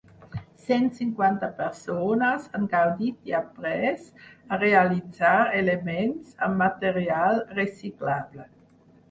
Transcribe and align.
Cent 0.67 0.85
cinquanta 0.99 1.49
persones 1.59 2.47
han 2.59 2.65
gaudit 2.71 3.29
i 3.33 3.35
aprés 3.41 4.09
a 4.57 4.59
realitzar 4.65 5.35
elements 5.61 6.35
amb 6.49 6.59
material 6.65 7.41
reciclable. 7.61 8.51